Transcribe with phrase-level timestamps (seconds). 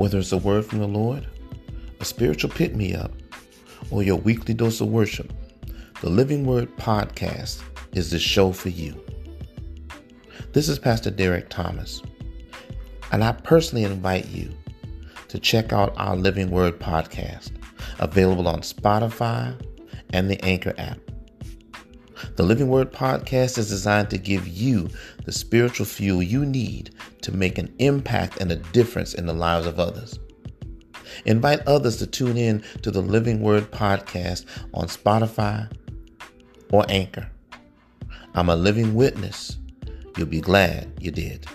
[0.00, 1.26] Whether it's a word from the Lord,
[2.00, 3.12] a spiritual pick me up,
[3.90, 5.30] or your weekly dose of worship,
[6.00, 8.98] the Living Word Podcast is the show for you.
[10.54, 12.00] This is Pastor Derrick Thomas,
[13.12, 14.50] and I personally invite you
[15.28, 17.50] to check out our Living Word Podcast,
[17.98, 19.54] available on Spotify
[20.14, 21.09] and the Anchor app.
[22.40, 24.88] The Living Word Podcast is designed to give you
[25.26, 26.88] the spiritual fuel you need
[27.20, 30.18] to make an impact and a difference in the lives of others.
[31.26, 35.70] Invite others to tune in to the Living Word Podcast on Spotify
[36.72, 37.30] or Anchor.
[38.34, 39.58] I'm a living witness.
[40.16, 41.46] You'll be glad you did.